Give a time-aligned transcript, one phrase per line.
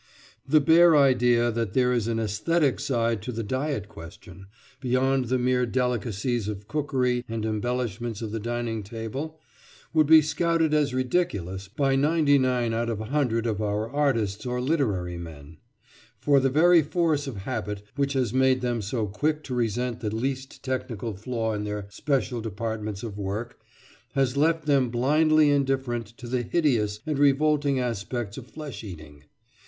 [0.47, 4.47] The bare idea that there is an æsthetic side to the diet question,
[4.79, 9.39] beyond the mere delicacies of cookery and embellishments of the dining table,
[9.93, 14.43] would be scouted as ridiculous by ninety nine out of a hundred of our artists
[14.43, 15.57] or literary men;
[16.19, 20.09] for the very force of habit which has made them so quick to resent the
[20.09, 23.59] least technical flaw in their special departments of work,
[24.13, 29.25] has left them blindly indifferent to the hideous and revolting aspects of flesh eating.